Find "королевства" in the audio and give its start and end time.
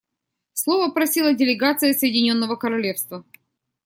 2.55-3.23